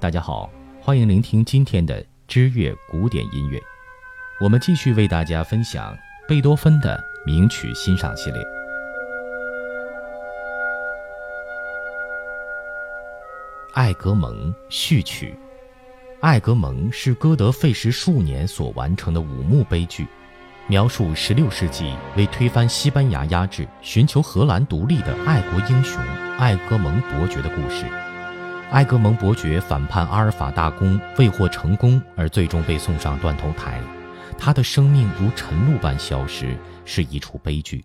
[0.00, 0.48] 大家好，
[0.80, 3.60] 欢迎聆听今天的知乐古典音乐。
[4.40, 5.94] 我们继续为大家分享
[6.26, 8.40] 贝多芬的名曲欣赏系列。
[13.74, 15.34] 《艾格蒙》序曲，
[16.22, 20.06] 《艾格蒙》是歌德费时数年所完成的五幕悲剧，
[20.66, 26.02] 描述16世纪为推翻西班牙压制、寻求荷兰独立的爱国英雄
[26.38, 27.84] 艾格蒙伯爵的故事。
[28.72, 33.80] 埃格蒙伯爵反叛阿尔法大公未获成功，而最终被送上断头台。
[34.38, 37.84] 他的生命如晨露般消失，是一出悲剧。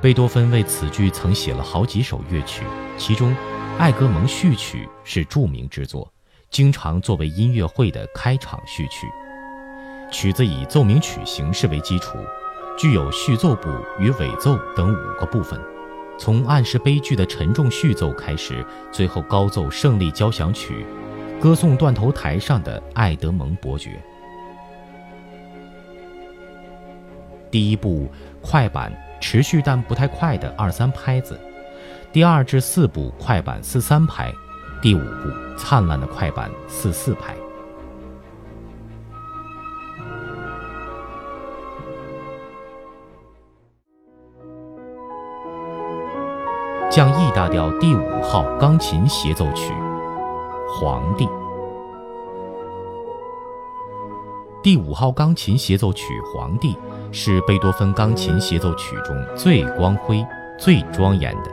[0.00, 2.64] 贝多芬为此剧曾写了好几首乐曲，
[2.98, 3.30] 其中
[3.78, 6.12] 《艾格蒙序曲》是著名之作，
[6.50, 9.06] 经常作为音乐会的开场序曲。
[10.10, 12.18] 曲子以奏鸣曲形式为基础，
[12.76, 15.58] 具有序奏部与尾奏等五个部分。
[16.18, 20.86] 从暗示悲剧的沉重序奏开始，最后高奏胜利交响曲，
[21.40, 24.00] 歌颂断头台上的爱德蒙伯爵。
[27.50, 28.08] 第一部
[28.40, 31.38] 快板持续但不太快的二三拍子，
[32.12, 34.32] 第二至四部快板四三拍，
[34.80, 37.34] 第五部灿烂的快板四四拍。
[46.94, 49.72] 降 E 大调第五号钢琴协奏曲，
[50.68, 51.24] 《皇帝》。
[54.62, 56.04] 第五号钢琴协奏曲
[56.34, 56.74] 《皇帝》
[57.10, 60.22] 是贝多芬钢琴协奏曲中最光辉、
[60.58, 61.50] 最庄严的，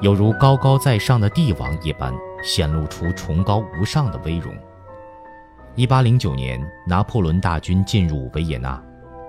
[0.00, 4.52] 犹如高高在上的帝王一般，显露出崇高无上的威容。
[5.76, 8.82] 一八零九年，拿破仑大军进入维也纳，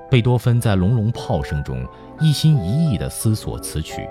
[0.09, 1.87] 贝多芬在隆隆炮声中
[2.19, 4.09] 一心一意地思索此曲。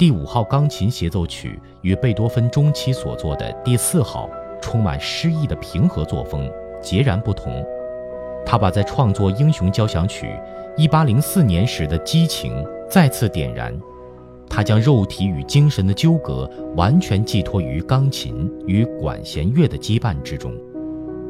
[0.00, 6.50] 第五号钢琴协奏曲与贝多芬中期所作的第四号充满诗意的平和作风
[6.80, 7.62] 截然不同。
[8.46, 10.34] 他把在创作《英雄交响曲》
[10.88, 13.78] 1804年时的激情再次点燃，
[14.48, 20.50] 他将肉体与精神的纠葛完全寄托于钢琴与管弦乐的羁绊之中。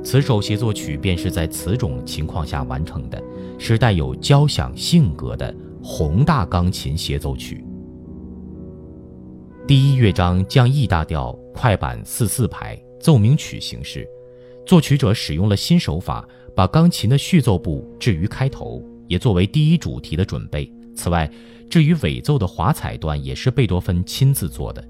[0.05, 3.21] 此首协奏曲便是在此种情况下完成的，
[3.59, 7.65] 是带有交响性格的宏大钢琴协奏曲。
[9.71, 14.05] 第一乐章降 E 大调快板四四拍奏鸣曲形式，
[14.67, 20.69] 作曲者使用了新手法，把钢琴的序奏部置于开头，也作为第一主题的准备。
[20.97, 21.31] 此外，
[21.69, 24.85] 至于尾奏的华彩段也是贝多芬亲自做的。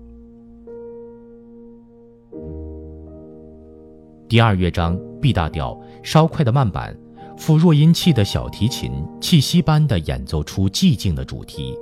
[4.31, 6.99] 第二乐章 B 大调稍快的慢板，
[7.37, 8.91] 附弱音器的小提琴
[9.21, 11.77] 气息般的演奏出寂静的主题。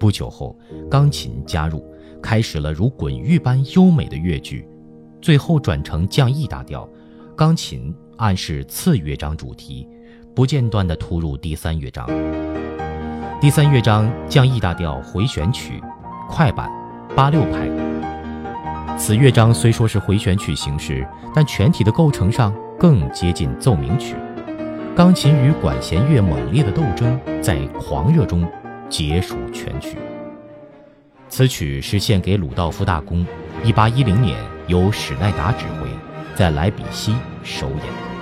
[0.00, 0.58] 不久后，
[0.90, 1.88] 钢琴加入。
[2.24, 4.66] 开始了如滚玉般优美的乐句，
[5.20, 6.88] 最后转成降 E 大调，
[7.36, 9.86] 钢琴暗示次乐章主题，
[10.34, 12.08] 不间断地突入第三乐章。
[13.42, 15.82] 第三乐章降 E 大调回旋曲，
[16.26, 16.70] 快板
[17.14, 17.68] 八六拍。
[18.96, 24.16] 此乐章虽说是回旋曲形式，但全体的构成上更接近奏鸣曲，
[24.96, 28.50] 钢琴与管弦乐猛烈的斗争在狂热中
[28.88, 29.98] 结束全曲。
[31.36, 33.26] 此曲是献给鲁道夫大公
[33.64, 35.88] ，1810年由史奈达指挥，
[36.36, 37.12] 在莱比锡
[37.42, 38.13] 首演。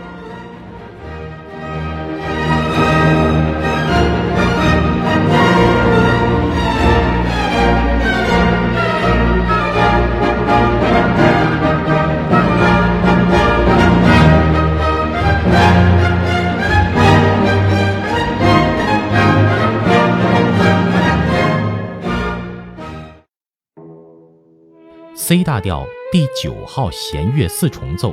[25.25, 28.13] C 大调第九号弦乐四重奏，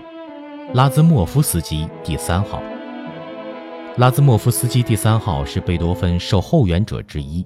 [0.75, 2.61] 拉兹莫夫斯基第三号。
[3.97, 7.43] 拉兹莫夫斯基第三号是贝多芬受后援者之一，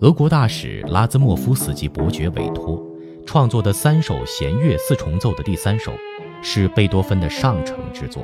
[0.00, 2.78] 俄国大使拉兹莫夫斯基伯爵委托
[3.24, 5.94] 创作的三首弦乐四重奏的第三首，
[6.42, 8.22] 是贝多芬的上乘之作，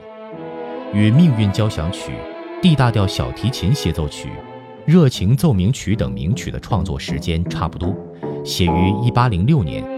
[0.93, 2.13] 与《命运交响曲》、
[2.61, 4.29] D 大调小提琴协奏曲、
[4.85, 7.97] 热情奏鸣曲等名曲的创作时间差不多，
[8.45, 9.92] 写于1806年。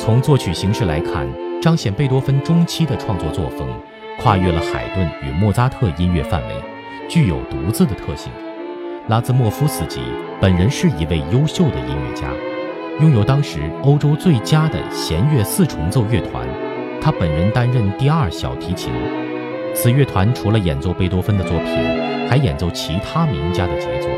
[0.00, 1.28] 从作曲形式来看，
[1.60, 3.68] 彰显贝多芬中期的创作作风，
[4.18, 6.54] 跨越了海顿与莫扎特音乐范围，
[7.06, 8.32] 具有独自的特性。
[9.08, 10.00] 拉兹莫夫斯基
[10.40, 12.30] 本人是一位优秀的音乐家，
[13.02, 16.48] 拥有当时欧洲最佳的弦乐四重奏乐团，
[16.98, 18.90] 他本人担任第二小提琴。
[19.74, 21.76] 此乐团除了演奏贝多芬的作品，
[22.26, 24.08] 还演奏其他名家的杰作。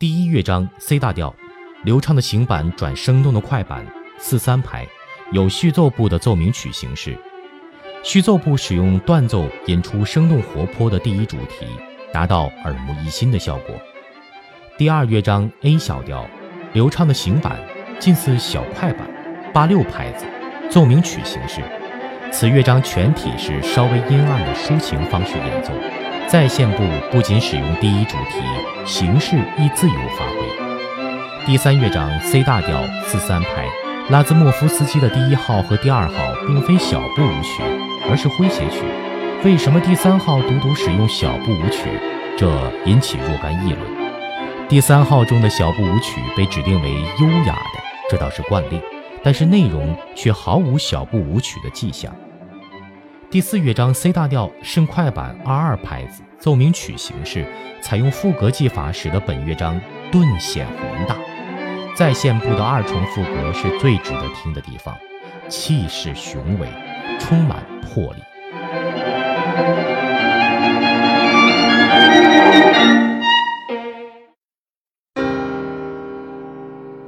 [0.00, 1.36] 第一乐章 C 大调
[1.84, 3.84] 流畅的行板转生动的快板，
[4.18, 4.86] 四三拍，
[5.30, 7.14] 有序奏部的奏鸣曲形式。
[8.02, 11.66] 序奏部使用断奏引出生动活泼的第一主题，
[12.14, 13.74] 达到耳目一新的效果。
[14.78, 16.26] 第二乐章 A 小调，
[16.72, 17.58] 流畅的行板，
[17.98, 19.06] 近似小快板，
[19.52, 20.24] 八六拍子，
[20.70, 21.60] 奏鸣曲形式。
[22.32, 25.74] 此乐章全体是稍微阴暗的抒情方式演奏，
[26.30, 28.40] 再现部不仅使用第一主题，
[28.86, 31.44] 形式亦自由发挥。
[31.44, 33.66] 第三乐章 C 大调四三拍，
[34.10, 36.14] 拉兹莫夫斯基的第一号和第二号
[36.46, 37.64] 并非小步舞曲，
[38.08, 38.84] 而是诙谐曲。
[39.44, 41.90] 为什么第三号独独使用小步舞曲？
[42.38, 42.48] 这
[42.84, 43.80] 引起若干议论。
[44.68, 48.80] 第三号中的小步舞曲被指定为优雅的，这倒是惯例，
[49.24, 52.14] 但是内容却毫无小步舞曲的迹象。
[53.30, 57.46] 第四乐章 C 大调甚快板二二拍子，奏鸣曲形式，
[57.80, 59.80] 采用赋格技法，使得本乐章
[60.10, 61.16] 顿显宏大。
[61.94, 64.96] 再现部的二重赋格是最值得听的地方，
[65.48, 66.66] 气势雄伟，
[67.20, 68.20] 充满魄力。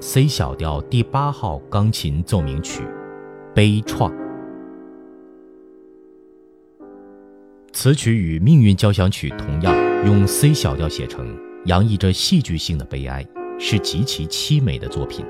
[0.00, 2.86] C 小调第八号钢琴奏鸣曲，
[3.52, 4.21] 悲怆。
[7.82, 9.74] 此曲与《命运交响曲》同样
[10.06, 13.26] 用 C 小调写成，洋溢着戏剧性的悲哀，
[13.58, 15.26] 是极其凄美的作品。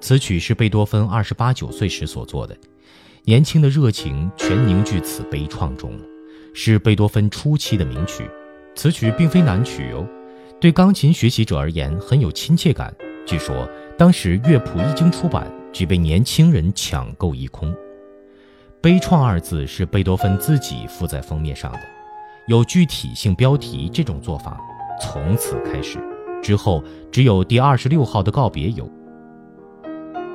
[0.00, 2.56] 此曲是贝多芬二十八九岁时所作的，
[3.24, 5.92] 年轻的热情全凝聚此悲怆中，
[6.54, 8.24] 是贝多芬初期的名曲。
[8.74, 10.08] 此曲并非难曲哦，
[10.58, 12.90] 对钢琴学习者而言很有亲切感。
[13.26, 13.68] 据说
[13.98, 17.70] 当时乐谱一经出版，即被年轻人抢购一空。
[18.86, 21.80] 悲怆二字是贝多芬自己附在封面上的，
[22.46, 23.90] 有具体性标题。
[23.92, 24.60] 这种做法
[25.02, 25.98] 从此开始，
[26.40, 26.80] 之后
[27.10, 28.88] 只有第二十六号的告别有。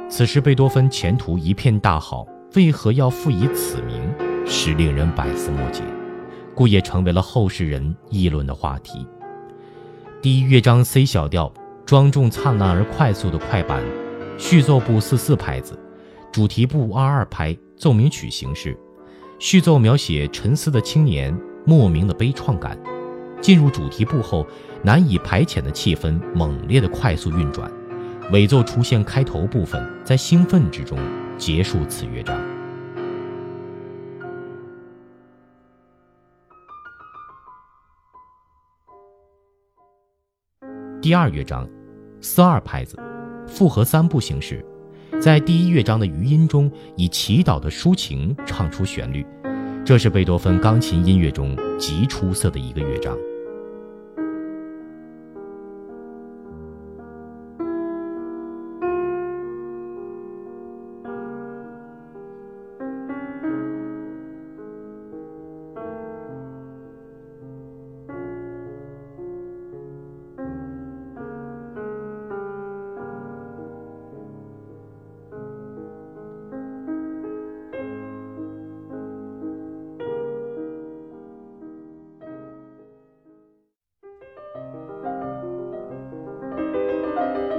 [0.10, 4.02] 此时贝多芬前途一片大好，为何要赋以此名，
[4.46, 5.82] 实令人百思莫解，
[6.54, 9.08] 故也成为了后世人议论的话题。
[10.22, 11.50] 第一乐章 C 小调。
[11.86, 13.82] 庄重灿烂而快速的快板，
[14.38, 15.80] 序奏部四四拍子，
[16.34, 18.78] 主题部二二拍，奏鸣曲形式。
[19.40, 21.36] 序奏描写沉思的青年，
[21.66, 22.78] 莫名的悲怆感。
[23.42, 24.46] 进入主题部后，
[24.84, 27.72] 难以排遣的气氛猛烈的快速运转。
[28.32, 30.96] 尾奏出现开头部分，在兴奋之中
[31.40, 32.40] 结束此乐章。
[41.02, 41.68] 第二乐章。
[42.22, 42.96] 四二拍子，
[43.48, 44.64] 复合三部形式，
[45.20, 49.26] 在第一乐章的余音中，以祈祷的抒情唱出旋律，
[49.86, 53.16] 这是贝多芬钢琴音乐中极出色的一个乐章。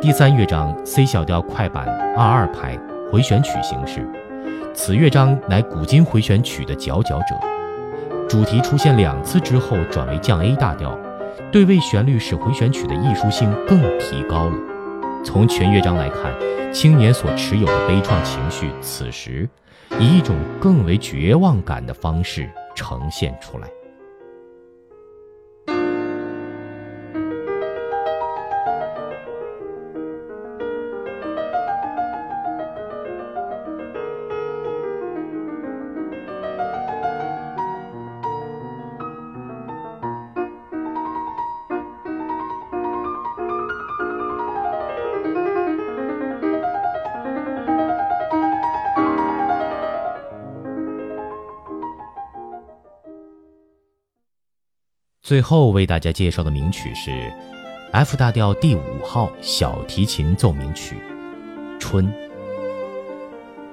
[0.03, 2.77] 第三乐章 C 小调快板二二拍
[3.09, 4.05] 回旋曲形式，
[4.75, 7.27] 此乐章乃古今回旋曲的佼佼者。
[8.29, 10.99] 主题出现两次之后转为降 A 大调，
[11.53, 14.57] 对位旋律使回旋曲的艺术性更提高了。
[15.25, 16.35] 从全乐章来看，
[16.73, 19.49] 青年所持有的悲怆情绪，此时
[20.01, 23.69] 以一种更为绝望感的方式呈现出来。
[55.33, 57.33] 最后为大家介绍的名曲是
[57.91, 60.95] F 大调第五号小提琴奏鸣曲
[61.81, 62.07] 《春》。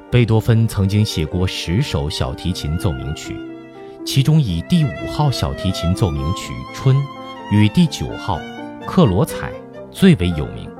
[0.10, 3.36] 贝多芬曾经写过十首小提琴奏鸣曲，
[4.06, 6.96] 其中以第五号小提琴奏鸣曲《春》
[7.52, 8.40] 与第九号
[8.86, 9.52] 《克罗采》
[9.92, 10.72] 最为有名。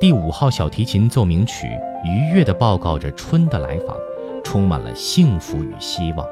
[0.00, 1.66] 第五号小提琴奏鸣曲
[2.06, 3.94] 愉悦地报告着春的来访，
[4.42, 6.26] 充满了幸福与希望。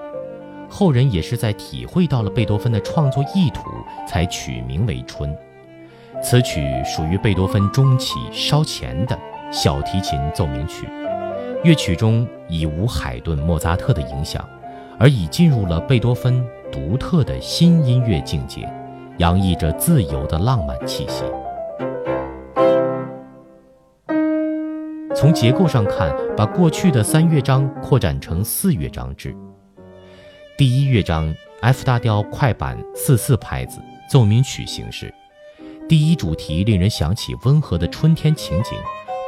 [0.69, 3.63] 后人也是在体会到了贝多芬的创作意图，
[4.07, 5.31] 才取名为《春》。
[6.23, 9.19] 此曲属于贝多芬中期稍前的
[9.53, 10.89] 小提琴奏鸣曲，
[11.63, 14.45] 乐曲中已无海顿、莫扎特的影响，
[14.99, 18.69] 而已进入了贝多芬独特的新音乐境界，
[19.19, 21.25] 洋溢着自由的浪漫气息。
[25.15, 29.35] 从结构上看，把过去的三乐章扩展成四乐章制。
[30.59, 33.79] 第一乐章 F 大调快板四四拍子
[34.11, 35.15] 奏鸣曲形式，
[35.89, 38.73] 第一主题令人想起温和的春天情景，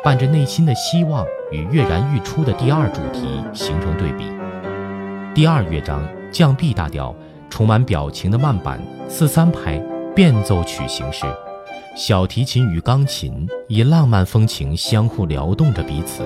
[0.02, 4.24] 伴着内心的希望与跃然欲出的第二主题形成对比。
[5.32, 7.14] 第二乐章降 B 大调
[7.48, 9.78] 充满表情的慢板四三拍
[10.16, 11.26] 变奏曲形式。
[11.96, 16.24] 小提琴与钢琴以浪漫风情相互撩动着彼此，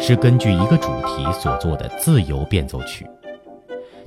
[0.00, 3.06] 是根据一个主题所做的自由变奏曲。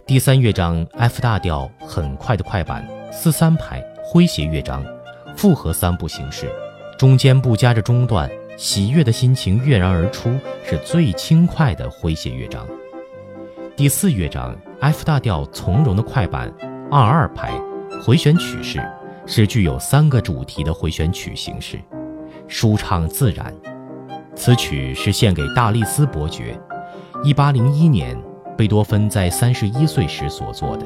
[0.06, 4.84] 第三乐章 F 大调很快的快板四三拍诙谐乐章，
[5.38, 6.52] 复合三部形式，
[6.98, 12.68] 中间不夹着中断，喜悦的心情跃然而出，是最轻快的诙谐乐章。
[13.78, 16.54] 第四乐章 F 大调从容的快板
[16.92, 17.52] 二二拍
[18.02, 18.82] 回旋曲式。
[19.26, 21.80] 是具有三个主题的回旋曲形式，
[22.46, 23.56] 舒畅自然。
[24.36, 26.60] 此曲是献给大力斯伯爵，
[27.24, 28.22] 一八零一年，
[28.56, 30.86] 贝多芬在三十一岁时所作的，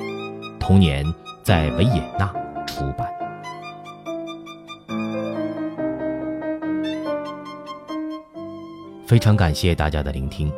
[0.57, 1.05] 同年
[1.43, 2.33] 在维也纳
[2.65, 3.05] 出版。
[9.05, 10.49] 非常感谢大家的聆听，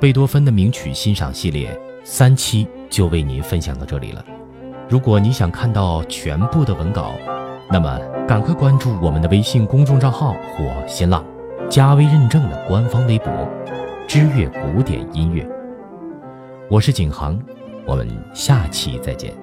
[0.00, 4.24] 贝多芬的名曲欣赏系列三期就为您分享到这里了。
[4.88, 7.12] 如果你想看到全部的文稿，
[7.70, 11.24] 那么赶快关注我们的微信公众账号或新浪
[11.68, 13.30] 加微认证的官方微博
[14.08, 15.46] “知乐古典音乐”。
[16.72, 17.38] 我是景航，
[17.86, 19.41] 我们下期再见。